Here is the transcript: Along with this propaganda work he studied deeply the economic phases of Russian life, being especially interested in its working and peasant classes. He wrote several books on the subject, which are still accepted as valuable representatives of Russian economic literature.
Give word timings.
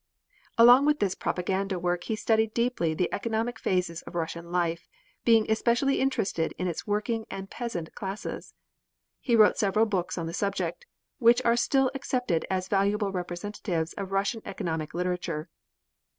Along 0.57 0.87
with 0.87 0.97
this 0.97 1.13
propaganda 1.13 1.77
work 1.77 2.05
he 2.05 2.15
studied 2.15 2.55
deeply 2.55 2.95
the 2.95 3.07
economic 3.13 3.59
phases 3.59 4.01
of 4.01 4.15
Russian 4.15 4.51
life, 4.51 4.89
being 5.25 5.45
especially 5.47 5.99
interested 6.01 6.55
in 6.57 6.67
its 6.67 6.87
working 6.87 7.27
and 7.29 7.51
peasant 7.51 7.93
classes. 7.93 8.55
He 9.19 9.35
wrote 9.35 9.59
several 9.59 9.85
books 9.85 10.17
on 10.17 10.25
the 10.25 10.33
subject, 10.33 10.87
which 11.19 11.39
are 11.45 11.55
still 11.55 11.91
accepted 11.93 12.47
as 12.49 12.67
valuable 12.67 13.11
representatives 13.11 13.93
of 13.93 14.11
Russian 14.11 14.41
economic 14.43 14.95
literature. 14.95 15.49